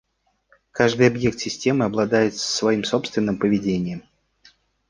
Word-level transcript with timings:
Каждый 0.71 1.05
объект 1.05 1.37
системы 1.37 1.85
обладает 1.85 2.35
своим 2.35 2.83
собственным 2.83 3.37
поведением 3.37 4.01